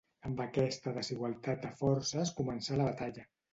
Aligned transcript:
Amb 0.27 0.39
aquesta 0.45 0.93
desigualtat 0.95 1.63
de 1.67 1.73
forces 1.83 2.35
començà 2.43 2.83
la 2.83 2.91
batalla. 2.91 3.31